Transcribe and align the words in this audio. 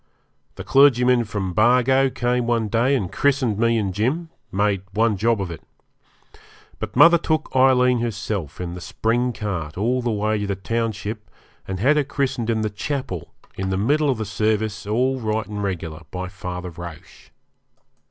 The 0.55 0.63
clergyman 0.63 1.25
from 1.25 1.53
Bargo 1.53 2.09
came 2.09 2.47
one 2.47 2.69
day 2.69 2.95
and 2.95 3.11
christened 3.11 3.59
me 3.59 3.77
and 3.77 3.93
Jim 3.93 4.31
made 4.51 4.81
one 4.93 5.15
job 5.15 5.39
of 5.39 5.51
it. 5.51 5.61
But 6.79 6.95
mother 6.95 7.19
took 7.19 7.55
Aileen 7.55 7.99
herself 7.99 8.59
in 8.59 8.73
the 8.73 8.81
spring 8.81 9.31
cart 9.31 9.77
all 9.77 10.01
the 10.01 10.09
way 10.09 10.39
to 10.39 10.47
the 10.47 10.55
township 10.55 11.29
and 11.67 11.79
had 11.79 11.97
her 11.97 12.03
christened 12.03 12.49
in 12.49 12.61
the 12.61 12.71
chapel, 12.71 13.31
in 13.55 13.69
the 13.69 13.77
middle 13.77 14.09
of 14.09 14.17
the 14.17 14.25
service 14.25 14.87
all 14.87 15.19
right 15.19 15.45
and 15.45 15.61
regular, 15.61 16.01
by 16.09 16.29
Father 16.29 16.71
Roche. 16.71 17.29